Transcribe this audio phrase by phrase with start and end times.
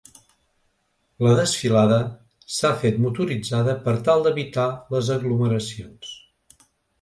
[1.25, 1.99] La desfilada
[2.53, 6.17] s’ha fet motoritzada per tal d’evitar les aglomeracions.